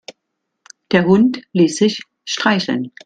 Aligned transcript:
Der 0.93 1.05
Hund 1.05 1.43
ließ 1.53 1.77
sich 1.77 2.05
streicheln. 2.25 2.91